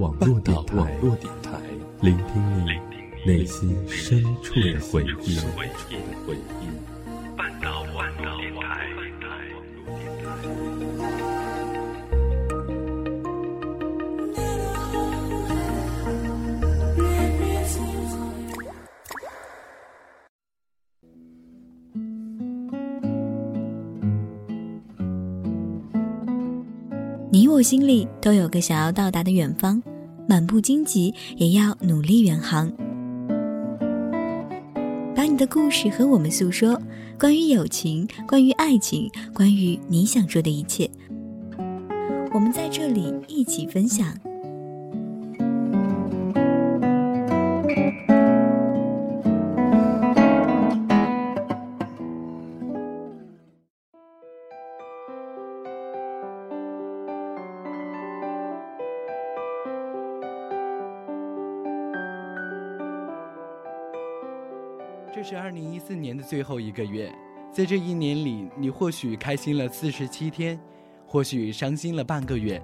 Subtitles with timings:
[0.00, 1.60] 网络电台，
[2.00, 5.38] 聆听你内心深处的回忆。
[27.32, 29.80] 你我心里都有个想要到达的远方，
[30.30, 32.70] 满不荆棘也要努力远航。
[35.12, 36.80] 把你的故事和我们诉说，
[37.18, 40.88] 关于友情，关于爱情，关于你想说的一切，
[42.32, 44.06] 我们在这里一起分享。
[65.50, 67.12] 二零一四年的最后一个月，
[67.52, 70.56] 在这一年里，你或许开心了四十七天，
[71.08, 72.62] 或许伤心了半个月，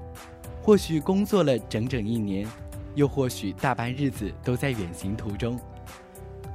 [0.62, 2.47] 或许工作了整整一年，
[2.95, 5.59] 又或许大半日子都在远行途中，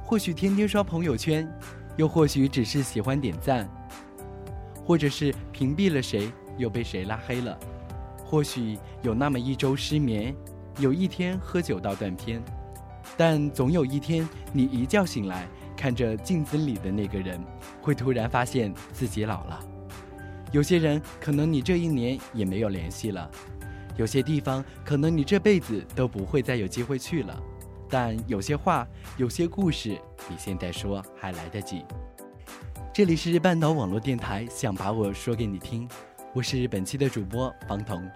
[0.02, 1.46] 或许天天刷朋友圈，
[1.98, 3.68] 又或许只是喜欢点赞，
[4.86, 7.58] 或者是屏蔽了谁又被谁拉黑了，
[8.24, 10.34] 或许有那么一周失眠，
[10.78, 12.42] 有一天喝酒到断片，
[13.18, 15.46] 但总有一天你一觉醒来。
[15.82, 17.44] 看着镜子里的那个人，
[17.80, 19.58] 会突然发现自己老了。
[20.52, 23.28] 有些人可能你这一年也没有联系了，
[23.96, 27.36] 有些地方可能你这辈子都不会再有机会去了。
[27.90, 31.84] 但有些话，有些故事，你现在说还来得及。
[32.94, 35.88] 这里是半岛网络电台，想把我说给你听，
[36.32, 38.08] 我是本期的主播方彤。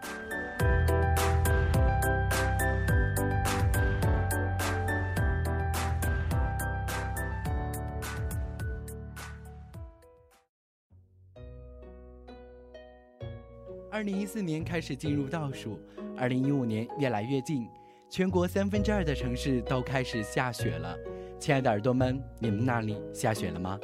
[13.90, 15.78] 二零一四年开始进入倒数，
[16.16, 17.66] 二零一五年越来越近，
[18.10, 20.96] 全国三分之二的城市都开始下雪了。
[21.38, 23.78] 亲爱的耳朵们，你们那里下雪了吗？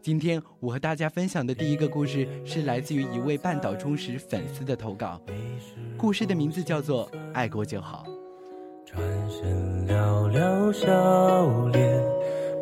[0.00, 5.20] 今天我和大家分享的第一个故事是来自于一位半岛忠实粉丝的投稿，
[5.96, 8.04] 故事的名字叫做《爱过就好》。
[8.84, 9.00] 转
[9.30, 12.02] 身寥寥笑脸，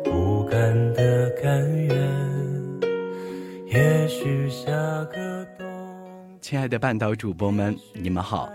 [0.03, 1.97] 不甘的甘愿，
[3.67, 4.71] 也许下
[5.05, 5.50] 个。
[6.51, 8.51] 亲爱的半岛主播们，你们好，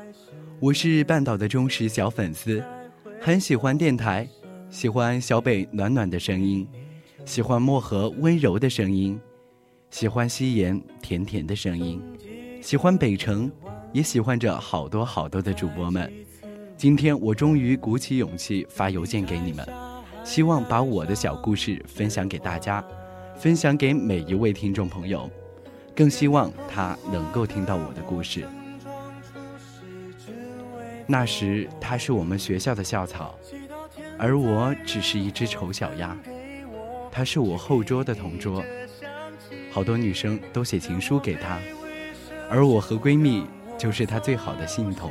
[0.60, 2.62] 我是半岛的忠实小粉丝，
[3.22, 4.28] 很喜欢电台，
[4.68, 6.68] 喜欢小北暖暖的声音，
[7.24, 9.18] 喜欢漠河温柔的声音，
[9.90, 11.98] 喜欢夕颜甜甜的声音，
[12.60, 13.50] 喜欢北城，
[13.94, 16.12] 也喜欢着好多好多的主播们。
[16.76, 19.66] 今天我终于鼓起勇气发邮件给你们，
[20.22, 22.84] 希望把我的小故事分享给大家，
[23.36, 25.30] 分享给每一位听众朋友。
[25.96, 28.46] 更希望他能够听到我的故事。
[31.06, 33.38] 那时他是我们学校的校草，
[34.18, 36.14] 而我只是一只丑小鸭。
[37.10, 38.62] 他是我后桌的同桌，
[39.72, 41.58] 好多女生都写情书给他，
[42.50, 43.46] 而我和闺蜜
[43.78, 45.10] 就是他最好的信筒。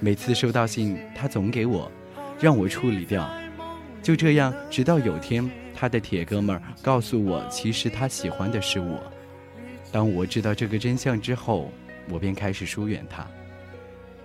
[0.00, 1.90] 每次收到信，他总给我，
[2.38, 3.26] 让我处理掉。
[4.02, 9.00] 就这样，直到有天，他的铁哥们儿告诉我，其实他喜欢的是我。
[9.90, 11.70] 当我知道这个真相之后，
[12.10, 13.26] 我便开始疏远他。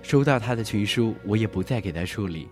[0.01, 2.49] 收到他的情书，我也不再给他处理，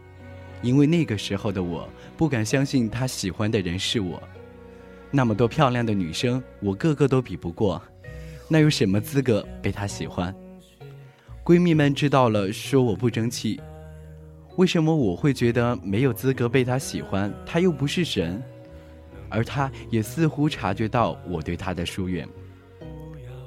[0.62, 4.22] 因为那个时候的我不敢相信他喜欢的人是我。
[5.12, 7.82] 那么多漂亮的女生，我个个都比不过，
[8.48, 10.34] 那有什么资格被他喜欢？
[11.44, 13.60] 闺蜜们知道了，说我不争气。
[14.56, 17.34] 为什么我会觉得没有资格被他喜欢？
[17.46, 18.42] 他又不是神，
[19.28, 22.26] 而他也似乎察觉到我对他的疏远。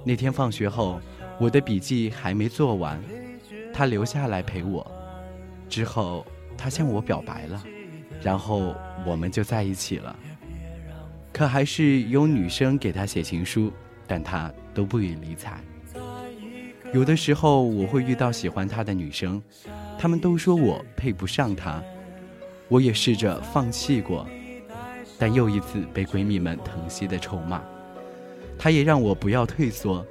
[0.04, 1.00] 那天放学后，
[1.38, 3.02] 我的笔记还没做完，
[3.72, 4.86] 他留下来陪我。
[5.68, 6.26] 之后，
[6.56, 7.64] 他向我表白了，
[8.22, 8.74] 然后
[9.06, 10.14] 我们就在一起了。
[11.32, 13.72] 可还是有女生给他写情书，
[14.06, 15.58] 但他都不予理睬。
[16.92, 19.42] 有的时候，我会遇到喜欢他的女生，
[19.98, 21.82] 她们都说我配不上他。
[22.68, 24.26] 我也试着放弃过，
[25.18, 27.60] 但又一次被闺蜜们疼惜的臭骂。
[28.58, 30.04] 他也让我不要退缩，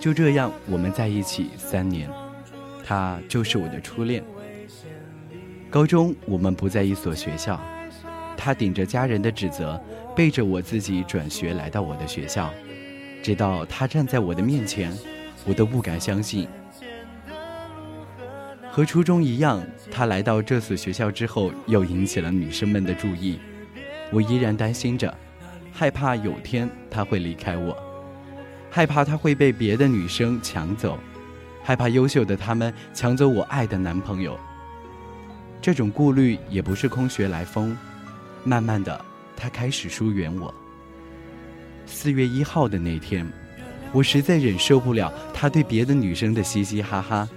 [0.00, 2.08] 就这样我们在一起三年，
[2.84, 4.22] 他就是我的初恋。
[5.70, 7.60] 高中我们不在一所学校，
[8.36, 9.78] 他顶着家人的指责，
[10.16, 12.50] 背着我自己转学来到我的学校，
[13.22, 14.90] 直到他站在我的面前，
[15.44, 16.48] 我都不敢相信。
[18.70, 23.38] 和初中一样，他来到这所学校之后，又引起了女生们的注意。
[24.10, 25.12] 我依然担心着，
[25.78, 27.72] 害怕有天他会离开我，
[28.68, 30.98] 害怕他会被别的女生抢走，
[31.62, 34.36] 害怕优秀的他们抢走我爱的男朋友。
[35.62, 37.76] 这种顾虑也不是空穴来风，
[38.42, 39.00] 慢慢的，
[39.36, 40.52] 他开始疏远我。
[41.86, 43.24] 四月一号的那天，
[43.92, 47.28] 我实在忍受不了他对别的女生的嘻嘻哈哈。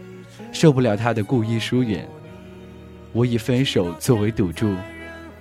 [0.51, 2.09] 受不了他的故意疏远，
[3.11, 4.75] 我以分手作为赌注，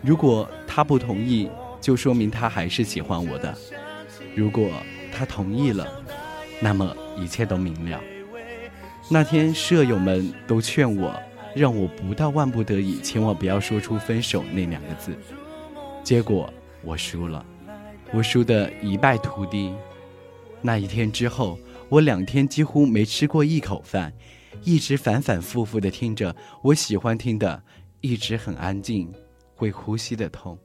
[0.02, 1.49] 如果他不同意，
[1.80, 3.52] 就说明他还是喜欢我的；
[4.34, 4.70] 如果
[5.12, 5.86] 他同意了，
[6.60, 8.00] 那么一切都明了。
[9.10, 11.12] 那天舍友们都劝我，
[11.54, 15.16] 让我不到万不得已，千万不要说出分手那两个字。
[16.04, 17.44] 结果我输了，
[18.12, 19.72] 我输得一败涂地。
[20.62, 24.12] 那一天之后，我两天几乎没吃过一口饭。
[24.62, 27.62] 一直反反复复的听着我喜欢听的，
[28.00, 29.10] 一直很安静，
[29.54, 30.58] 会呼吸的痛。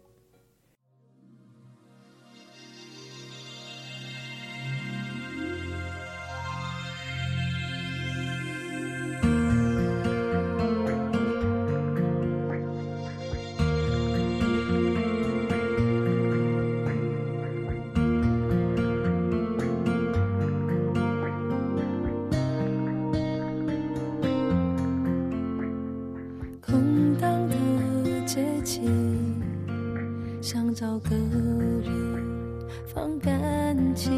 [30.75, 34.11] 找个人放感情，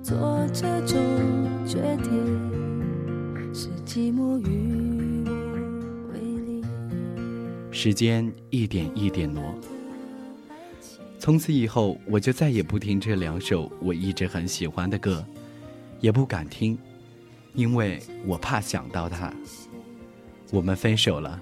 [0.00, 0.96] 做这种
[1.66, 5.24] 决定，是寂寞与
[6.06, 6.12] 我
[7.72, 9.42] 时间一点一点挪，
[11.18, 15.26] 从此以后，我就再也不听这两首我一直很喜欢的歌，
[15.98, 16.78] 也不敢听，
[17.54, 19.34] 因为我怕想到他。
[20.52, 21.40] 我们分手了，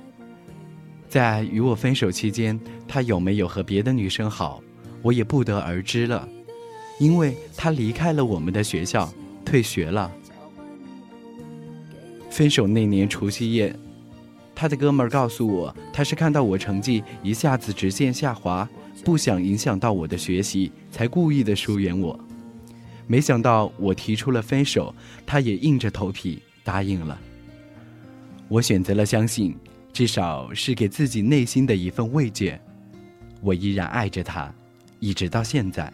[1.10, 4.62] 在与我分手期间，他有没有和别的女生好，
[5.02, 6.26] 我也不得而知了，
[7.00, 9.12] 因为他离开了我们的学校，
[9.44, 10.08] 退学了。
[12.30, 13.74] 分手那年除夕夜。
[14.54, 18.68] 他的哥们儿告诉我，他是看到我成绩一下子直线下滑，
[19.04, 22.16] 不想影响到我的学习，才故意的疏远我。
[23.08, 24.94] 没想到我提出了分手，
[25.26, 27.18] 他也硬着头皮答应了。
[28.46, 29.56] 我选择了相信，
[29.92, 32.60] 至少是给自己内心的一份慰藉。
[33.40, 34.52] 我依然爱着他，
[34.98, 35.92] 一直到现在。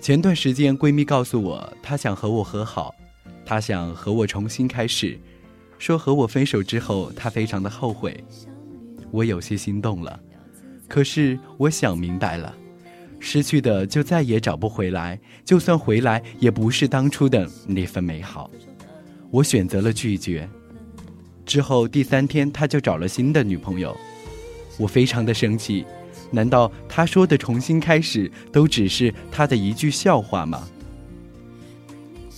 [0.00, 2.94] 前段时间，闺蜜告诉我，她想和我和好，
[3.44, 5.18] 她想和我重新开始。
[5.78, 8.24] 说和我分手之后，她非常的后悔，
[9.10, 10.18] 我有些心动了。
[10.88, 12.54] 可是我想明白了，
[13.20, 18.50] 失去的就再也找不回来，就算回来，也不是当初的那份美好。
[19.30, 20.48] 我选择了拒绝。
[21.48, 23.96] 之后第三天，他就找了新的女朋友，
[24.76, 25.84] 我非常的生气。
[26.30, 30.68] 难道他说的重新开始，都只是他的一句笑话吗？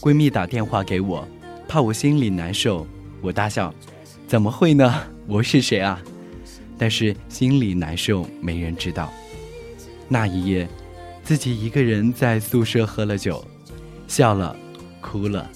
[0.00, 1.26] 闺蜜打电话给我，
[1.66, 2.86] 怕我心里难受。
[3.20, 3.74] 我大笑，
[4.28, 5.02] 怎么会呢？
[5.26, 6.00] 我是谁啊？
[6.78, 9.12] 但是心里难受，没人知道。
[10.08, 10.68] 那一夜，
[11.24, 13.44] 自己一个人在宿舍喝了酒，
[14.06, 14.56] 笑了，
[15.00, 15.50] 哭了，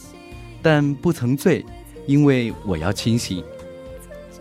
[0.60, 1.64] 但不曾醉，
[2.06, 3.42] 因为我要清醒。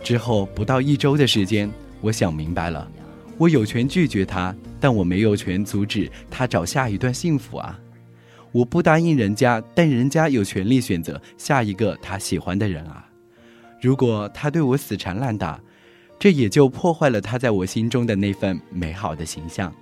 [0.02, 2.90] 之后不到一周的时间，我想明白了，
[3.38, 7.78] 我有权拒绝他，但我没有权阻止他找下一段幸福啊。
[8.52, 13.08] 我不答应人家，但人家有权利选择下一个他喜欢的人啊。
[13.80, 15.60] 如果他对我死缠烂打，
[16.18, 19.74] 这也就破坏了他在我心中的那份美好的形象，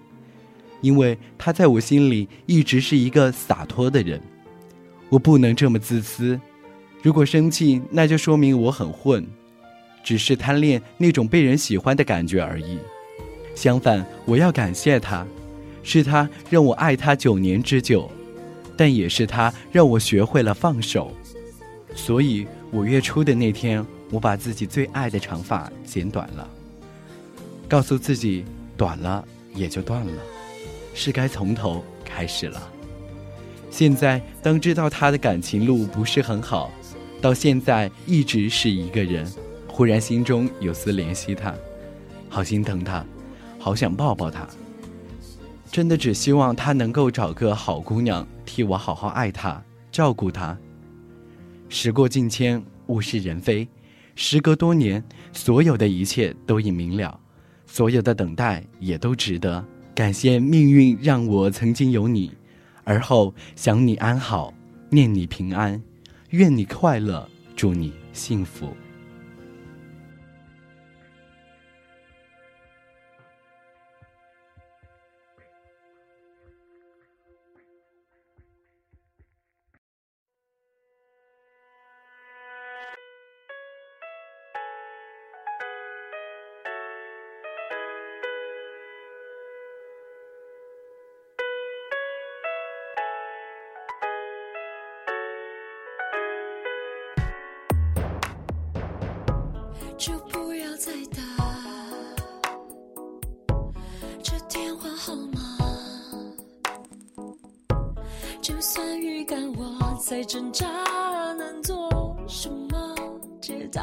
[0.80, 4.20] 因为他在我心里一直是一个洒脱的人。
[5.08, 6.40] 我不能这么自私，
[7.02, 9.26] 如果生气，那就说明我很混，
[10.04, 12.78] 只是贪恋那种被人喜欢的感觉而已。
[13.56, 15.26] 相反，我要感谢他，
[15.82, 18.08] 是他让我爱他九年之久，
[18.76, 21.12] 但也是他让我学会了放手。
[21.94, 26.48] 所以五月初的那天，我把自己最爱的长发剪短了，
[27.68, 28.44] 告诉自己，
[28.76, 30.22] 短了也就断了，
[30.94, 32.70] 是该从头开始了。
[33.70, 36.70] 现在当知道他的感情路不是很好，
[37.22, 39.24] 到现在一直是一个人，
[39.68, 41.54] 忽然心中有丝怜惜他，
[42.28, 43.06] 好心疼他，
[43.60, 44.44] 好想抱抱他。
[45.70, 49.62] 真的只希望他能够找个好姑娘，替我好好爱他，
[49.92, 50.58] 照顾他。
[51.68, 53.66] 时过境迁，物是人非。
[54.16, 55.02] 时隔多年，
[55.32, 57.18] 所有的一切都已明了，
[57.66, 59.64] 所有的等待也都值得。
[59.94, 62.32] 感谢命运让我曾经有你，
[62.82, 64.52] 而后想你安好，
[64.90, 65.80] 念你平安，
[66.32, 68.74] 愿你快乐，祝你幸福。
[100.02, 101.22] 就不要再打
[104.20, 105.40] 这电话号码。
[108.40, 110.66] 就算预感我在挣扎，
[111.34, 112.96] 能做什么
[113.40, 113.80] 解答？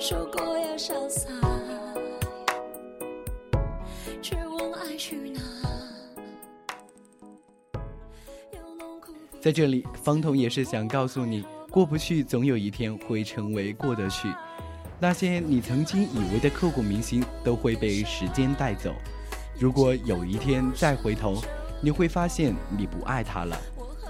[0.00, 1.30] 说过要潇洒，
[4.20, 5.40] 却问爱去哪？
[9.40, 14.30] 在这里，方彤也是想告诉你，过不去总有一天会成为过得去。
[15.00, 18.94] 那些你曾经以为的刻骨铭心，都会被时间带走。
[19.58, 21.42] 如果有一天再回头，
[21.80, 23.56] 你会发现你不爱他了，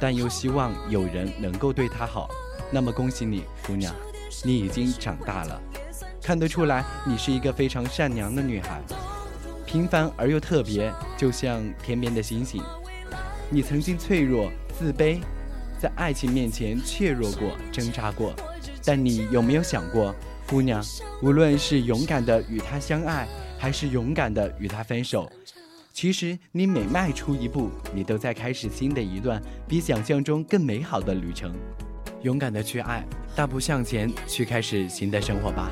[0.00, 2.28] 但又希望有人能够对他好，
[2.72, 3.94] 那么恭喜你，姑娘，
[4.44, 5.62] 你已经长大了。
[6.20, 8.82] 看得出来，你是一个非常善良的女孩，
[9.64, 12.60] 平凡而又特别，就像天边的星星。
[13.48, 15.20] 你曾经脆弱、自卑，
[15.82, 18.32] 在爱情面前怯弱过、挣扎过，
[18.84, 20.14] 但你有没有想过，
[20.46, 20.80] 姑娘，
[21.20, 23.26] 无论是勇敢的与他相爱，
[23.58, 25.28] 还是勇敢的与他分手，
[25.92, 31.52] 其实你每迈出一步，你都在开始新的一段比想象中更美好的旅程。
[32.22, 35.68] 勇敢的去爱，大步向前，去开始新的生活吧。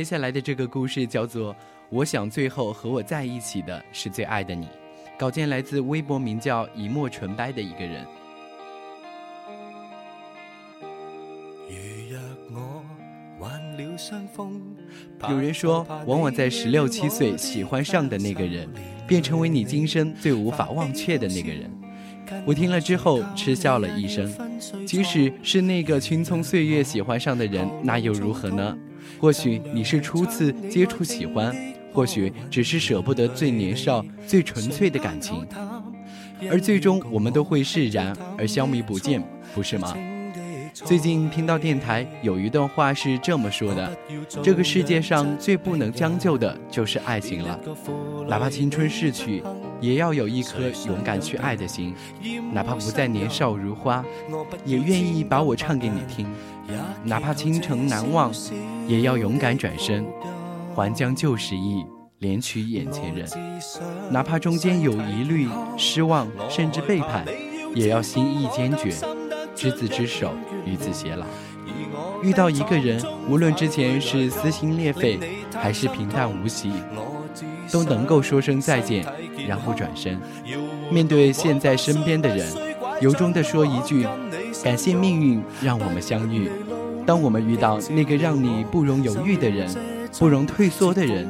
[0.00, 1.52] 接下来的这个故事叫做
[1.90, 4.64] 《我想最后和我在一起的是最爱的你》，
[5.18, 8.06] 稿件来自微博名叫一墨纯白的一个人。
[15.28, 18.66] 有人说，往往在十六七岁喜欢上的那个人，
[19.06, 21.70] 便成为你今生最无法忘却的那个人。
[22.46, 24.32] 我听了之后嗤笑了一声，
[24.86, 28.74] 即使是那个青葱岁月喜欢上的人，那又如何呢？
[29.18, 31.54] 或许你是初次接触喜欢，
[31.92, 35.46] 或许只是舍不得最年少、最纯粹的感情，
[36.50, 39.22] 而最终我们都会释然而消弭不见，
[39.54, 39.96] 不是吗？
[40.72, 43.94] 最近听到电台有一段话是这么说的：
[44.42, 47.58] 这个世界上最不能将就的就是爱情了，
[48.28, 49.42] 哪怕青春逝去，
[49.80, 51.94] 也要有一颗勇敢去爱的心；
[52.52, 54.04] 哪怕不再年少如花，
[54.64, 56.26] 也愿意把我唱给你听；
[57.04, 58.32] 哪怕倾城难忘，
[58.86, 60.06] 也要勇敢转身，
[60.74, 61.84] 还将旧时意，
[62.20, 63.26] 怜取眼前人；
[64.10, 67.24] 哪怕中间有疑虑、失望，甚至背叛，
[67.74, 68.92] 也要心意坚决。
[69.54, 70.32] 执子之手，
[70.64, 71.26] 与子偕老。
[72.22, 75.18] 遇到一个人，无论之前是撕心裂肺，
[75.54, 76.70] 还是平淡无奇，
[77.72, 79.04] 都能够说声再见，
[79.46, 80.18] 然后转身。
[80.90, 82.46] 面对现在身边的人，
[83.00, 84.06] 由衷的说一句：
[84.62, 86.50] 感谢命运让我们相遇。
[87.06, 89.68] 当我们遇到那个让你不容犹豫的人，
[90.18, 91.28] 不容退缩的人，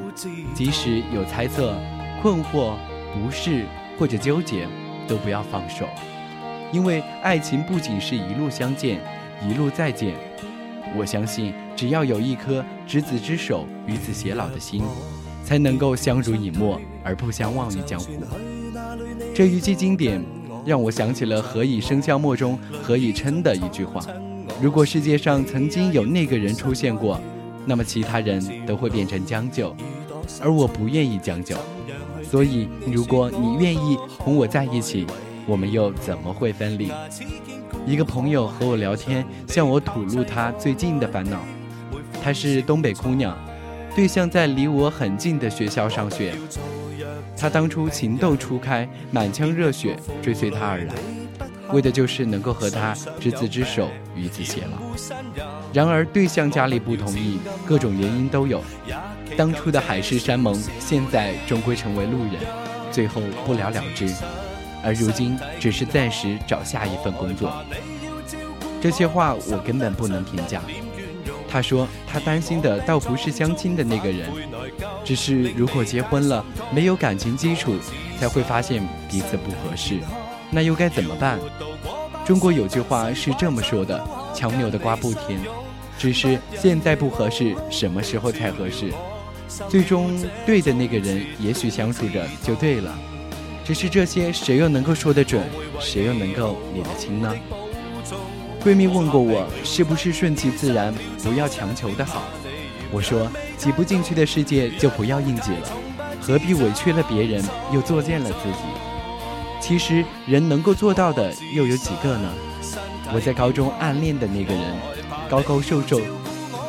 [0.55, 1.75] 即使有猜测、
[2.21, 2.75] 困惑、
[3.15, 3.65] 不适
[3.99, 4.67] 或者纠结，
[5.07, 5.87] 都不要放手。
[6.73, 9.01] 因为爱情不仅是一路相见，
[9.49, 10.15] 一路再见。
[10.97, 14.83] 我相信，只要有一颗执子之手，与子偕老的心，
[15.51, 18.13] 才能够相濡以沫，而不相忘于江湖。
[19.35, 20.25] 这一句经典，
[20.65, 24.01] 让我想起了“何以笙箫默”中何以琛的一句话
[24.63, 27.21] ：“如果世界上曾经有那个人出现过，
[27.67, 29.75] 那么其他人都会变成将就，
[30.41, 31.57] 而我不愿意将就。
[32.23, 35.05] 所以，如果你愿意同我在一起。”
[35.47, 36.93] 我们又怎么会分离？
[37.85, 41.41] 一个朋友和我聊天，向我吐露他最近的烦恼。
[42.23, 43.37] 她是东北姑娘，
[43.95, 46.35] 对象在离我很近的学校上学。
[47.37, 50.95] 她当初情窦初开，满腔热血追随他而来，
[51.73, 54.79] 为的就是能够和他执子之手，与子偕老。
[55.73, 58.63] 然而对象家里不同意，各种原因都有。
[59.37, 62.35] 当初的海誓山盟，现在终归成为路人，
[62.91, 64.13] 最后不了了之。
[64.83, 67.53] 而如今只是暂时找下一份工作，
[68.81, 70.61] 这些话我根本不能评价。
[71.51, 74.31] 他说他担心的倒不是相亲的那个人，
[75.05, 77.75] 只是如果结婚了没有感情基础，
[78.19, 78.81] 才会发现
[79.11, 79.99] 彼此不合适，
[80.51, 81.39] 那又该怎么办？
[82.25, 84.01] 中国有句话是这么说的：
[84.33, 85.41] 强扭的瓜不甜。
[85.99, 88.93] 只是现在不合适，什么时候才合适？
[89.69, 90.17] 最终
[90.47, 92.97] 对的那个人，也许相处着就对了。
[93.65, 95.43] 只是这些，谁又能够说得准？
[95.79, 97.35] 谁又能够理得清呢？
[98.63, 102.25] 闺蜜问过我，是不是顺其自然，不要强求的好？
[102.93, 103.27] 我说，
[103.57, 105.69] 挤不进去的世界就不要硬挤了，
[106.21, 108.59] 何必委屈了别人又作践了自己？
[109.63, 112.31] 其实人能够做到的又有几个呢？
[113.15, 114.63] 我在高中暗恋的那个人，
[115.31, 115.99] 高高瘦瘦，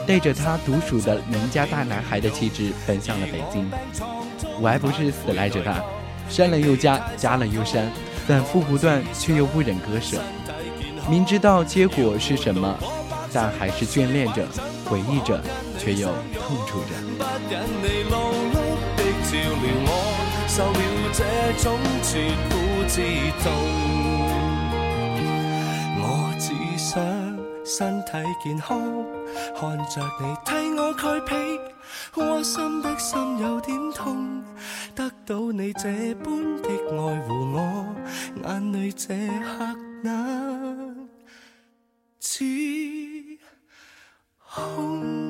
[0.08, 3.70] 带着他独属的邻家大男孩的气质奔向了北京。
[4.62, 5.84] 我还不是死赖着他，
[6.30, 7.92] 删了又加，加了又删，
[8.26, 10.22] 反复不断，却又不忍割舍。
[11.10, 12.78] 明知道结果是什么，
[13.34, 14.46] 但还是眷恋着，
[14.86, 15.42] 回忆着，
[15.78, 16.96] 却又痛楚着。
[25.98, 27.04] 我只想
[27.66, 28.12] 身体
[28.44, 28.80] 健康，
[29.60, 31.60] 看着你替我盖被，
[32.16, 34.44] 窝心的心有点痛。
[34.96, 36.96] 得到你这般的爱
[37.28, 37.86] 护我，
[38.44, 41.10] 眼泪这刻难
[42.20, 42.44] 止
[44.40, 45.22] 空。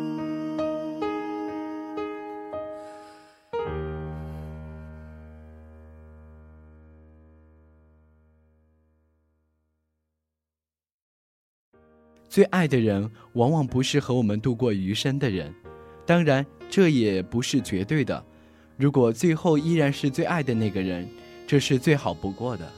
[12.29, 15.53] 最爱的人，往往不是和我们度过余生的人，
[16.05, 18.23] 当然，这也不是绝对的。
[18.77, 21.05] 如果最后依然是最爱的那个人，
[21.45, 22.71] 这是最好不过的。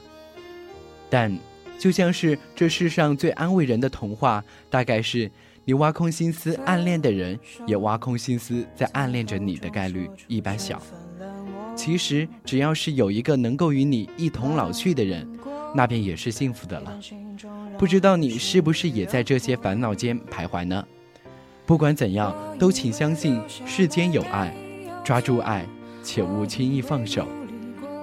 [1.08, 1.38] 但，
[1.78, 5.30] 就像是这世上最安慰人的童话，大概是
[5.64, 10.80] 你挖空心思暗恋的人，也挖空心思在暗恋着你的概率一般小。
[11.76, 15.28] 其实，只要是有一个能够与你一同老去的人，
[15.74, 16.98] 那便也是幸福的了。
[17.76, 20.86] 不知道你是不是也在这些烦恼间徘徊呢？
[21.66, 24.54] 不管怎样，都请相信世间有爱，
[25.02, 25.66] 抓住爱，
[26.02, 27.26] 且勿轻易放手。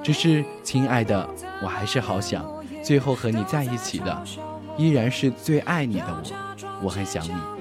[0.03, 1.29] 只是，亲爱的，
[1.61, 2.45] 我还是好想，
[2.83, 4.23] 最后和你在一起的，
[4.77, 6.67] 依然是最爱你的我。
[6.81, 7.60] 我很想你。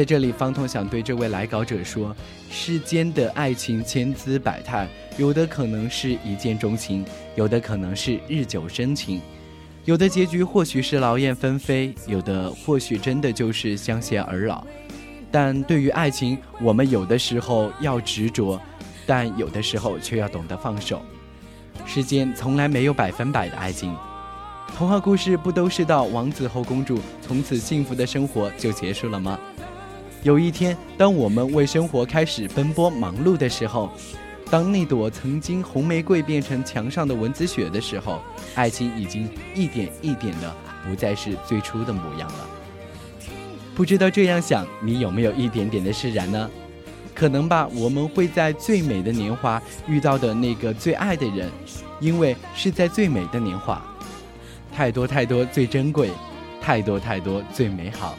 [0.00, 2.16] 在这里，方彤想对这位来稿者说：
[2.50, 9.20] 世间的爱情千姿百态，有的可能是一见钟情，有的可能是日久生情，
[9.84, 14.66] 有的结局或许是劳燕分飞，有的或许真的就是相携而老。
[15.30, 18.58] 但对于爱情，我们有的时候要执着，
[19.06, 21.02] 但有的时候却要懂得放手。
[21.84, 23.94] 世间从来没有百分百的爱情，
[24.78, 29.38] 童话故事不都是到王子和公主从此幸福的生活就结束了吗？
[30.22, 33.90] 有一天，当我们为生活开始奔波忙碌的时候，
[34.50, 38.20] 当那朵曾经红玫瑰变成墙上的蚊子血的时候，
[38.54, 40.54] 爱情已经一点一点的
[40.86, 42.46] 不再是最初的模样了。
[43.74, 46.50] 不知道这样想，你有没有一点点的释然呢？
[47.14, 51.50] 可能吧，我们会在最美的年华遇到的那个最爱的人，
[51.98, 53.82] 因为是在最美的年华，
[54.70, 56.10] 太多太多最珍贵，
[56.60, 58.18] 太多太多最美好，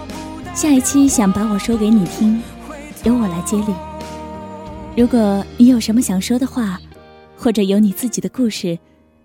[0.53, 2.41] 下一期想把我说给你听，
[3.05, 3.73] 由我来接力。
[4.97, 6.77] 如果你有什么想说的话，
[7.37, 8.77] 或者有你自己的故事，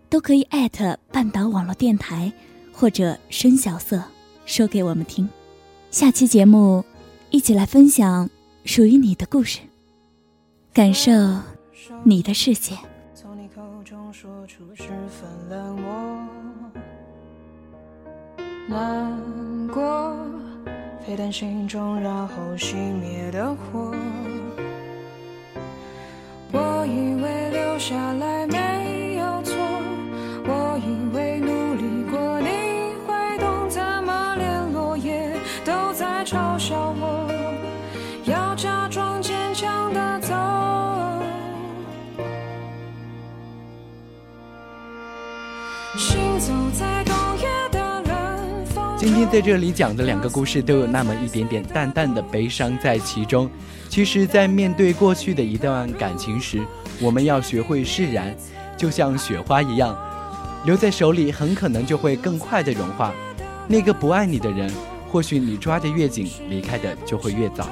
[0.08, 2.32] 都可以艾特半岛网络电台
[2.72, 4.00] 或者深小色
[4.44, 5.28] 说给我们听。
[5.90, 6.84] 下期节目
[7.30, 8.30] 一起来分享
[8.64, 9.58] 属于你的故事，
[10.72, 11.10] 感受
[12.04, 12.76] 你的世界。
[13.14, 15.92] 从你口中说出十分冷漠，
[18.68, 20.16] 难过
[21.06, 23.94] 飞到心中，然后熄灭的火。
[26.50, 28.35] 我以为留下来
[49.28, 53.50] 在这里讲的两个故事都有那么一点点淡淡的悲伤在其中。
[53.88, 56.62] 其实，在面对过去的一段感情时，
[57.00, 58.34] 我们要学会释然，
[58.76, 59.96] 就像雪花一样，
[60.64, 63.12] 留在手里很可能就会更快的融化。
[63.66, 64.70] 那个不爱你的人，
[65.10, 67.68] 或许你抓得越紧，离开的就会越早。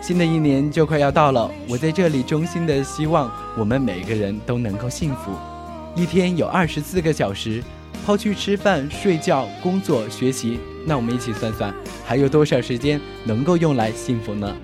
[0.00, 5.32] 新的一年就快要到了，我在这里衷心的希望我们每个人都能够幸福。
[5.94, 7.62] 一天有二十四个小时，
[8.08, 11.70] 抛去吃饭、睡觉、工作、学习，那我们一起算算，
[12.06, 14.56] 还有多少时间能够用来幸福呢？